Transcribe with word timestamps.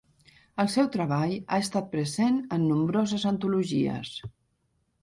El 0.63 0.69
seu 0.75 0.87
treball 0.95 1.35
ha 1.35 1.59
estat 1.65 1.91
present 1.93 2.41
en 2.59 2.67
nombroses 2.73 3.31
antologies. 3.35 4.19